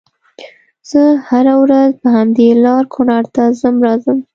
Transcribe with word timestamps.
زه 0.89 1.01
هره 1.29 1.53
ورځ 1.63 1.89
په 2.01 2.07
همدې 2.17 2.47
لار 2.65 2.83
کونړ 2.93 3.23
ته 3.35 3.43
ځم 3.59 3.75
راځم 3.85 4.17